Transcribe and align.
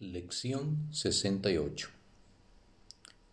Lección 0.00 0.86
68 0.92 1.88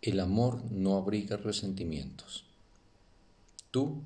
El 0.02 0.20
amor 0.20 0.64
no 0.72 0.98
abriga 0.98 1.38
resentimientos. 1.38 2.44
Tú, 3.70 4.02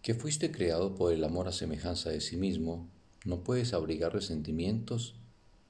que 0.00 0.14
fuiste 0.14 0.52
creado 0.52 0.94
por 0.94 1.12
el 1.12 1.24
amor 1.24 1.48
a 1.48 1.52
semejanza 1.52 2.10
de 2.10 2.20
sí 2.20 2.36
mismo, 2.36 2.88
no 3.24 3.42
puedes 3.42 3.72
abrigar 3.72 4.12
resentimientos 4.12 5.16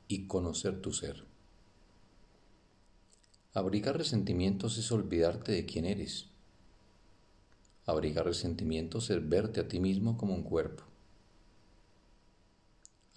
y 0.09 0.27
conocer 0.27 0.83
tu 0.83 0.93
ser. 0.93 1.25
Abrigar 3.55 3.97
resentimientos 3.97 4.77
es 4.77 4.93
olvidarte 4.93 5.53
de 5.53 5.65
quién 5.65 5.87
eres. 5.87 6.27
Abrigar 7.87 8.27
resentimientos 8.27 9.09
es 9.09 9.27
verte 9.27 9.61
a 9.61 9.69
ti 9.69 9.81
mismo 9.81 10.19
como 10.19 10.35
un 10.35 10.43
cuerpo. 10.43 10.85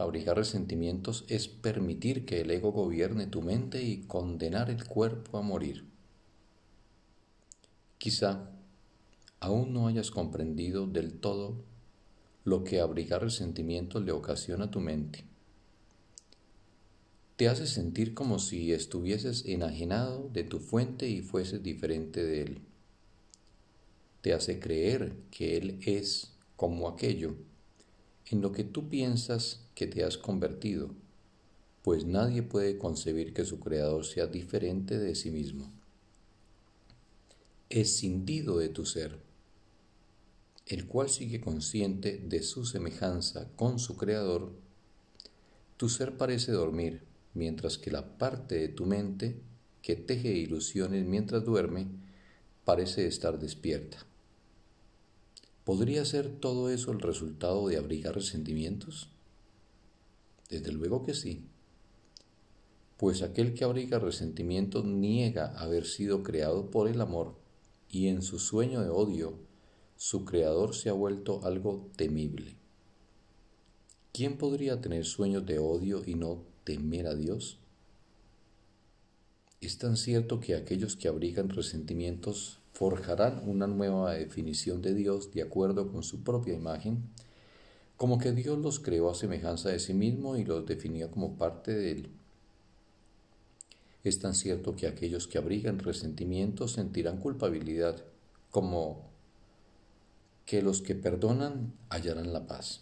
Abrigar 0.01 0.35
resentimientos 0.35 1.25
es 1.27 1.47
permitir 1.47 2.25
que 2.25 2.41
el 2.41 2.49
ego 2.49 2.71
gobierne 2.71 3.27
tu 3.27 3.43
mente 3.43 3.83
y 3.83 4.01
condenar 4.07 4.71
el 4.71 4.83
cuerpo 4.83 5.37
a 5.37 5.43
morir. 5.43 5.85
Quizá 7.99 8.49
aún 9.39 9.73
no 9.73 9.85
hayas 9.85 10.09
comprendido 10.09 10.87
del 10.87 11.19
todo 11.19 11.63
lo 12.45 12.63
que 12.63 12.79
abrigar 12.79 13.21
resentimientos 13.21 14.03
le 14.03 14.11
ocasiona 14.11 14.65
a 14.65 14.71
tu 14.71 14.79
mente. 14.79 15.23
Te 17.35 17.47
hace 17.47 17.67
sentir 17.67 18.15
como 18.15 18.39
si 18.39 18.73
estuvieses 18.73 19.45
enajenado 19.45 20.29
de 20.33 20.43
tu 20.43 20.59
fuente 20.59 21.09
y 21.09 21.21
fueses 21.21 21.61
diferente 21.61 22.23
de 22.23 22.41
él. 22.41 22.61
Te 24.21 24.33
hace 24.33 24.59
creer 24.59 25.15
que 25.29 25.57
él 25.57 25.79
es 25.85 26.33
como 26.55 26.87
aquello 26.87 27.35
en 28.31 28.41
lo 28.41 28.53
que 28.53 28.63
tú 28.63 28.87
piensas 28.87 29.67
que 29.75 29.87
te 29.87 30.05
has 30.05 30.17
convertido, 30.17 30.95
pues 31.83 32.05
nadie 32.05 32.43
puede 32.43 32.77
concebir 32.77 33.33
que 33.33 33.43
su 33.43 33.59
creador 33.59 34.05
sea 34.05 34.27
diferente 34.27 34.97
de 34.97 35.15
sí 35.15 35.31
mismo. 35.31 35.69
Escindido 37.69 38.57
de 38.57 38.69
tu 38.69 38.85
ser, 38.85 39.19
el 40.65 40.87
cual 40.87 41.09
sigue 41.09 41.41
consciente 41.41 42.17
de 42.17 42.41
su 42.41 42.65
semejanza 42.65 43.49
con 43.57 43.79
su 43.79 43.97
creador, 43.97 44.53
tu 45.75 45.89
ser 45.89 46.15
parece 46.15 46.53
dormir, 46.53 47.03
mientras 47.33 47.77
que 47.77 47.91
la 47.91 48.17
parte 48.17 48.55
de 48.55 48.69
tu 48.69 48.85
mente 48.85 49.41
que 49.81 49.95
teje 49.95 50.29
ilusiones 50.29 51.05
mientras 51.05 51.43
duerme 51.43 51.87
parece 52.63 53.07
estar 53.07 53.39
despierta. 53.39 54.05
¿Podría 55.63 56.05
ser 56.05 56.39
todo 56.39 56.69
eso 56.69 56.91
el 56.91 56.99
resultado 56.99 57.67
de 57.67 57.77
abrigar 57.77 58.15
resentimientos? 58.15 59.09
Desde 60.49 60.71
luego 60.71 61.03
que 61.03 61.13
sí, 61.13 61.45
pues 62.97 63.21
aquel 63.21 63.53
que 63.53 63.63
abriga 63.63 63.99
resentimientos 63.99 64.85
niega 64.85 65.57
haber 65.59 65.85
sido 65.85 66.23
creado 66.23 66.69
por 66.69 66.87
el 66.87 67.01
amor 67.01 67.35
y 67.89 68.07
en 68.07 68.21
su 68.21 68.39
sueño 68.39 68.81
de 68.81 68.89
odio 68.89 69.39
su 69.97 70.25
creador 70.25 70.73
se 70.73 70.89
ha 70.89 70.93
vuelto 70.93 71.43
algo 71.43 71.89
temible. 71.95 72.55
¿Quién 74.13 74.37
podría 74.37 74.81
tener 74.81 75.05
sueños 75.05 75.45
de 75.45 75.59
odio 75.59 76.01
y 76.05 76.15
no 76.15 76.43
temer 76.63 77.05
a 77.05 77.15
Dios? 77.15 77.59
Es 79.61 79.77
tan 79.77 79.95
cierto 79.95 80.39
que 80.39 80.55
aquellos 80.55 80.95
que 80.95 81.07
abrigan 81.07 81.49
resentimientos 81.49 82.60
forjarán 82.81 83.43
una 83.45 83.67
nueva 83.67 84.15
definición 84.15 84.81
de 84.81 84.95
Dios 84.95 85.31
de 85.31 85.43
acuerdo 85.43 85.91
con 85.91 86.01
su 86.01 86.23
propia 86.23 86.55
imagen, 86.55 87.03
como 87.95 88.17
que 88.17 88.31
Dios 88.31 88.57
los 88.57 88.79
creó 88.79 89.11
a 89.11 89.13
semejanza 89.13 89.69
de 89.69 89.77
sí 89.77 89.93
mismo 89.93 90.35
y 90.35 90.43
los 90.45 90.65
definió 90.65 91.11
como 91.11 91.37
parte 91.37 91.75
de 91.75 91.91
él. 91.91 92.09
Es 94.03 94.17
tan 94.17 94.33
cierto 94.33 94.75
que 94.75 94.87
aquellos 94.87 95.27
que 95.27 95.37
abrigan 95.37 95.77
resentimiento 95.77 96.67
sentirán 96.67 97.17
culpabilidad, 97.17 98.03
como 98.49 99.11
que 100.45 100.63
los 100.63 100.81
que 100.81 100.95
perdonan 100.95 101.73
hallarán 101.87 102.33
la 102.33 102.47
paz. 102.47 102.81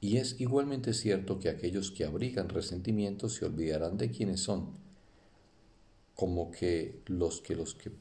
Y 0.00 0.16
es 0.16 0.40
igualmente 0.40 0.94
cierto 0.94 1.38
que 1.38 1.48
aquellos 1.48 1.92
que 1.92 2.04
abrigan 2.04 2.48
resentimiento 2.48 3.28
se 3.28 3.44
olvidarán 3.44 3.98
de 3.98 4.10
quiénes 4.10 4.40
son, 4.40 4.70
como 6.16 6.50
que 6.50 7.00
los 7.06 7.40
que 7.40 7.54
los 7.54 7.76
que 7.76 7.92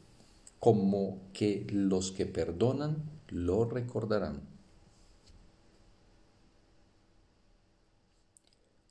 como 0.62 1.20
que 1.34 1.66
los 1.72 2.12
que 2.12 2.28
perdonan 2.28 3.10
lo 3.30 3.66
recordarán. 3.66 4.42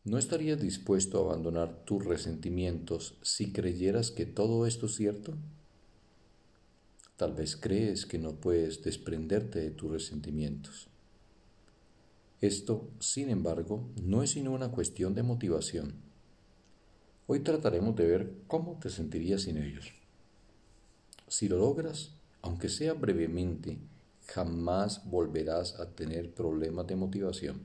¿No 0.03 0.19
estarías 0.19 0.61
dispuesto 0.61 1.19
a 1.19 1.31
abandonar 1.31 1.85
tus 1.85 2.05
resentimientos 2.05 3.15
si 3.23 3.53
creyeras 3.53 4.11
que 4.11 4.27
todo 4.27 4.67
esto 4.67 4.87
es 4.87 4.97
cierto? 4.97 5.35
Tal 7.17 7.35
vez 7.35 7.55
crees 7.55 8.05
que 8.05 8.19
no 8.19 8.33
puedes 8.33 8.83
desprenderte 8.83 9.61
de 9.61 9.71
tus 9.71 9.93
resentimientos. 9.93 10.89
Esto, 12.41 12.91
sin 12.99 13.31
embargo, 13.31 13.89
no 14.03 14.25
es 14.25 14.31
sino 14.31 14.51
una 14.51 14.73
cuestión 14.73 15.15
de 15.15 15.23
motivación. 15.23 15.95
Hoy 17.29 17.41
trataremos 17.41 17.95
de 17.95 18.07
ver 18.09 18.35
cómo 18.49 18.81
te 18.83 18.91
sentirías 18.91 19.43
sin 19.43 19.57
ellos. 19.57 20.00
Si 21.31 21.49
lo 21.49 21.59
logras, 21.59 22.11
aunque 22.43 22.69
sea 22.69 22.93
brevemente, 22.95 23.79
jamás 24.27 25.09
volverás 25.09 25.79
a 25.79 25.87
tener 25.87 26.35
problemas 26.35 26.89
de 26.89 26.97
motivación. 26.97 27.61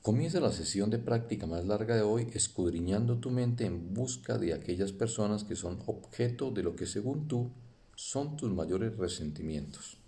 Comienza 0.00 0.40
la 0.40 0.52
sesión 0.52 0.88
de 0.88 0.98
práctica 0.98 1.46
más 1.46 1.66
larga 1.66 1.94
de 1.96 2.00
hoy 2.00 2.28
escudriñando 2.32 3.18
tu 3.18 3.30
mente 3.30 3.66
en 3.66 3.92
busca 3.92 4.38
de 4.38 4.54
aquellas 4.54 4.92
personas 4.92 5.44
que 5.44 5.54
son 5.54 5.80
objeto 5.84 6.50
de 6.50 6.62
lo 6.62 6.76
que 6.76 6.86
según 6.86 7.28
tú 7.28 7.50
son 7.94 8.38
tus 8.38 8.50
mayores 8.50 8.96
resentimientos. 8.96 9.98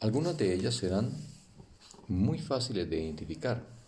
Algunas 0.00 0.38
de 0.38 0.54
ellas 0.54 0.74
serán 0.74 1.12
muy 2.08 2.38
fáciles 2.38 2.88
de 2.88 2.98
identificar 2.98 3.79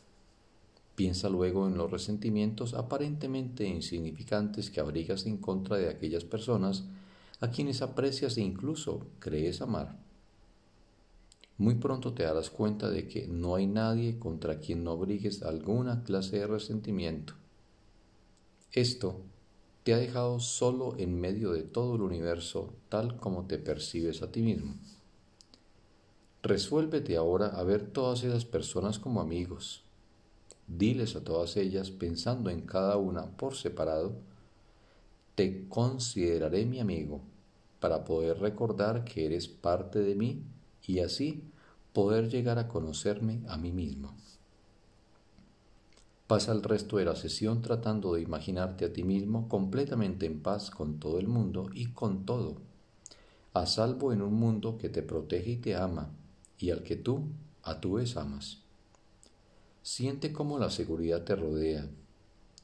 Piensa 0.95 1.29
luego 1.29 1.67
en 1.67 1.77
los 1.77 1.91
resentimientos 1.91 2.75
aparentemente 2.75 3.67
insignificantes 3.67 4.71
que 4.71 4.81
abrigas 4.81 5.27
en 5.27 5.39
contra 5.39 5.77
de 5.77 5.89
aquellas 5.89 6.25
personas 6.25 6.85
a 7.41 7.51
quienes 7.51 7.83
aprecias 7.83 8.37
e 8.37 8.43
incluso 8.43 9.07
crees 9.19 9.63
amar. 9.63 9.99
Muy 11.59 11.77
pronto 11.77 12.13
te 12.13 12.25
darás 12.25 12.51
cuenta 12.51 12.91
de 12.91 13.09
que 13.09 13.27
no 13.27 13.55
hay 13.55 13.67
nadie 13.67 14.19
contra 14.19 14.59
quien 14.59 14.85
no 14.85 14.93
abrigues 14.93 15.43
alguna 15.43 16.03
clase 16.03 16.39
de 16.39 16.47
resentimiento. 16.47 17.35
Esto 18.73 19.21
te 19.83 19.95
ha 19.95 19.99
dejado 19.99 20.41
solo 20.41 20.95
en 20.99 21.21
medio 21.21 21.53
de 21.53 21.63
todo 21.63 21.97
el 21.97 22.03
universo 22.03 22.73
tal 22.89 23.17
como 23.17 23.47
te 23.47 23.59
percibes 23.59 24.23
a 24.23 24.31
ti 24.31 24.43
mismo. 24.43 24.75
Resuélvete 26.43 27.17
ahora 27.17 27.47
a 27.47 27.63
ver 27.63 27.91
todas 27.91 28.25
esas 28.25 28.45
personas 28.45 28.99
como 28.99 29.21
amigos, 29.21 29.85
diles 30.67 31.17
a 31.17 31.25
todas 31.25 31.57
ellas, 31.57 31.91
pensando 31.91 32.51
en 32.51 32.63
cada 32.63 32.97
una 32.97 33.27
por 33.27 33.55
separado, 33.55 34.15
te 35.35 35.69
consideraré 35.69 36.67
mi 36.67 36.81
amigo, 36.81 37.21
para 37.81 38.05
poder 38.05 38.39
recordar 38.39 39.05
que 39.05 39.27
eres 39.27 39.49
parte 39.49 39.99
de 39.99 40.15
mí 40.15 40.45
y 40.87 41.01
así 41.01 41.43
poder 41.93 42.29
llegar 42.29 42.59
a 42.59 42.69
conocerme 42.69 43.41
a 43.49 43.57
mí 43.57 43.73
mismo. 43.73 44.15
Pasa 46.29 46.53
el 46.53 46.63
resto 46.63 46.97
de 46.97 47.05
la 47.05 47.17
sesión 47.17 47.61
tratando 47.61 48.15
de 48.15 48.23
imaginarte 48.23 48.85
a 48.85 48.93
ti 48.93 49.03
mismo 49.03 49.49
completamente 49.49 50.27
en 50.27 50.41
paz 50.41 50.71
con 50.71 50.99
todo 50.99 51.19
el 51.19 51.29
mundo 51.29 51.69
y 51.75 51.89
con 51.89 52.25
todo, 52.25 52.57
a 53.53 53.67
salvo 53.67 54.13
en 54.13 54.23
un 54.23 54.35
mundo 54.35 54.79
que 54.79 54.89
te 54.89 55.03
protege 55.03 55.51
y 55.51 55.57
te 55.57 55.75
ama, 55.75 56.11
y 56.59 56.71
al 56.71 56.85
que 56.85 56.97
tú 56.97 57.25
a 57.63 57.81
tu 57.81 57.95
vez 57.95 58.17
amas. 58.17 58.62
Siente 59.83 60.33
cómo 60.33 60.61
la 60.61 60.71
seguridad 60.71 61.25
te 61.25 61.35
rodea, 61.35 61.89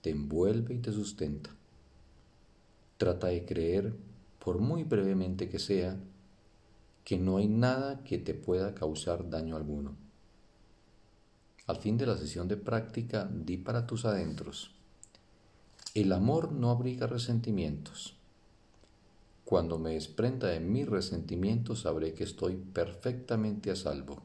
te 0.03 0.11
envuelve 0.11 0.75
y 0.75 0.79
te 0.79 0.93
sustenta. 0.93 1.51
Trata 2.97 3.27
de 3.27 3.45
creer, 3.45 3.93
por 4.39 4.61
muy 4.61 4.85
brevemente 4.85 5.49
que 5.49 5.59
sea, 5.59 5.99
que 7.05 7.19
no 7.19 7.39
hay 7.39 7.49
nada 7.49 8.05
que 8.05 8.19
te 8.19 8.35
pueda 8.35 8.75
causar 8.75 9.31
daño 9.31 9.57
alguno. 9.57 9.97
Al 11.67 11.79
fin 11.79 11.99
de 11.99 12.07
la 12.07 12.17
sesión 12.17 12.47
de 12.47 12.57
práctica, 12.57 13.29
di 13.31 13.57
para 13.57 13.87
tus 13.87 14.05
adentros. 14.05 14.71
El 15.95 16.13
amor 16.13 16.53
no 16.53 16.71
abriga 16.71 17.09
resentimientos. 17.09 18.15
Cuando 19.45 19.79
me 19.79 19.95
desprenda 19.95 20.49
de 20.49 20.61
mis 20.61 20.89
resentimientos 20.89 21.81
sabré 21.81 22.15
que 22.15 22.23
estoy 22.23 22.57
perfectamente 22.57 23.71
a 23.73 23.77
salvo. 23.77 24.23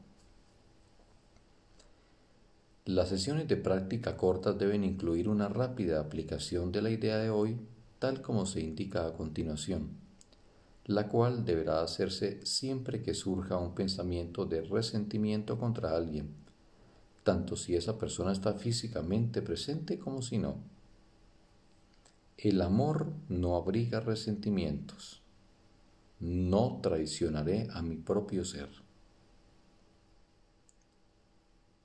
Las 2.86 3.08
sesiones 3.08 3.48
de 3.48 3.56
práctica 3.56 4.18
cortas 4.18 4.58
deben 4.58 4.84
incluir 4.84 5.30
una 5.30 5.48
rápida 5.48 6.00
aplicación 6.00 6.70
de 6.70 6.82
la 6.82 6.90
idea 6.90 7.16
de 7.16 7.30
hoy, 7.30 7.56
tal 7.98 8.20
como 8.20 8.44
se 8.44 8.60
indica 8.60 9.06
a 9.06 9.14
continuación, 9.14 9.88
la 10.84 11.08
cual 11.08 11.46
deberá 11.46 11.80
hacerse 11.80 12.44
siempre 12.44 13.00
que 13.00 13.14
surja 13.14 13.56
un 13.56 13.74
pensamiento 13.74 14.44
de 14.44 14.60
resentimiento 14.60 15.58
contra 15.58 15.96
alguien, 15.96 16.34
tanto 17.22 17.56
si 17.56 17.74
esa 17.74 17.96
persona 17.96 18.32
está 18.32 18.52
físicamente 18.52 19.40
presente 19.40 19.98
como 19.98 20.20
si 20.20 20.36
no. 20.36 20.58
El 22.36 22.60
amor 22.60 23.14
no 23.30 23.56
abriga 23.56 24.00
resentimientos. 24.00 25.22
No 26.20 26.80
traicionaré 26.82 27.66
a 27.72 27.80
mi 27.80 27.96
propio 27.96 28.44
ser. 28.44 28.68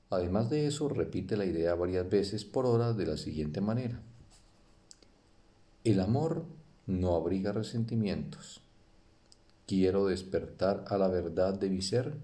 Además 0.10 0.50
de 0.50 0.66
eso, 0.66 0.90
repite 0.90 1.38
la 1.38 1.46
idea 1.46 1.76
varias 1.76 2.10
veces 2.10 2.44
por 2.44 2.66
hora 2.66 2.94
de 2.94 3.06
la 3.06 3.18
siguiente 3.18 3.62
manera. 3.62 4.02
El 5.84 6.00
amor 6.00 6.46
no 6.88 7.16
abriga 7.16 7.52
resentimientos. 7.52 8.62
Quiero 9.68 10.08
despertar 10.08 10.86
a 10.88 10.98
la 10.98 11.08
verdad 11.08 11.54
de 11.54 11.70
mi 11.70 11.84
ser, 11.84 12.18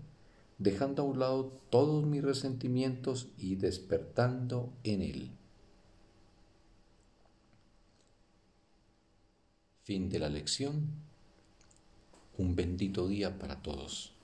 dejando 0.58 1.04
a 1.04 1.06
un 1.06 1.20
lado 1.20 1.62
todos 1.70 2.06
mis 2.06 2.24
resentimientos 2.24 3.28
y 3.38 3.56
despertando 3.56 4.74
en 4.84 5.02
él. 5.04 5.32
Fin 9.84 10.10
de 10.10 10.18
la 10.18 10.30
lección. 10.30 10.88
Un 12.40 12.56
bendito 12.56 13.08
día 13.08 13.38
para 13.38 13.62
todos. 13.62 14.15